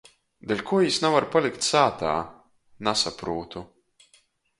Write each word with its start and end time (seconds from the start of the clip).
"Deļkuo 0.51 0.77
jis 0.85 0.95
navar 1.03 1.27
palikt 1.35 1.67
sātā?" 1.67 2.13
nasaprūtu. 2.89 3.63